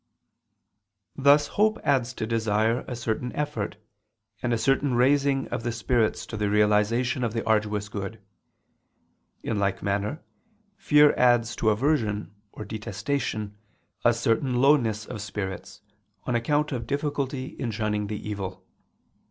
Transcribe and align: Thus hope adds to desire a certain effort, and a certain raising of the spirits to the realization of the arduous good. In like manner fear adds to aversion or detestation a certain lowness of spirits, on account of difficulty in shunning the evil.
Thus 1.15 1.45
hope 1.45 1.77
adds 1.83 2.11
to 2.15 2.25
desire 2.25 2.79
a 2.87 2.95
certain 2.95 3.31
effort, 3.35 3.75
and 4.41 4.51
a 4.51 4.57
certain 4.57 4.95
raising 4.95 5.47
of 5.49 5.61
the 5.61 5.71
spirits 5.71 6.25
to 6.25 6.37
the 6.37 6.49
realization 6.49 7.23
of 7.23 7.33
the 7.33 7.45
arduous 7.45 7.87
good. 7.87 8.19
In 9.43 9.59
like 9.59 9.83
manner 9.83 10.23
fear 10.75 11.13
adds 11.17 11.55
to 11.57 11.69
aversion 11.69 12.33
or 12.51 12.65
detestation 12.65 13.55
a 14.03 14.11
certain 14.11 14.55
lowness 14.55 15.05
of 15.05 15.21
spirits, 15.21 15.81
on 16.23 16.33
account 16.33 16.71
of 16.71 16.87
difficulty 16.87 17.49
in 17.61 17.69
shunning 17.69 18.07
the 18.07 18.27
evil. 18.27 18.65